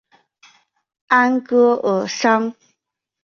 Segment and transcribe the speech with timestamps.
[1.09, 2.55] 安戈尔桑。